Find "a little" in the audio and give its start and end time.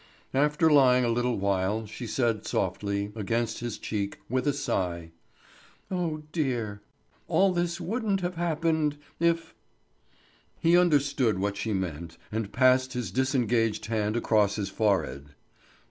1.05-1.37